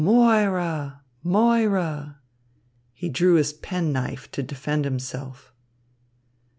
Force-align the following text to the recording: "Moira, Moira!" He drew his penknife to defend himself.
"Moira, 0.03 1.03
Moira!" 1.23 2.17
He 2.91 3.07
drew 3.07 3.35
his 3.35 3.53
penknife 3.53 4.31
to 4.31 4.41
defend 4.41 4.83
himself. 4.83 5.53